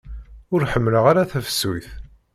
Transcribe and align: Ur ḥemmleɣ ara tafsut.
Ur 0.53 0.61
ḥemmleɣ 0.73 1.05
ara 1.11 1.29
tafsut. 1.31 1.87